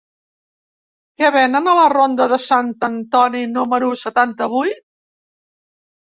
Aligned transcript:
Què 1.21 1.27
venen 1.33 1.67
a 1.73 1.75
la 1.79 1.83
ronda 1.93 2.25
de 2.31 2.39
Sant 2.45 2.71
Antoni 2.87 3.41
número 3.59 3.91
setanta-vuit? 4.05 4.81